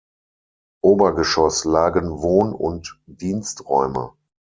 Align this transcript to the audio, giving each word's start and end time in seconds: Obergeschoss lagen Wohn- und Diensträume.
Obergeschoss 0.83 1.63
lagen 1.63 2.23
Wohn- 2.23 2.53
und 2.55 2.99
Diensträume. 3.05 4.13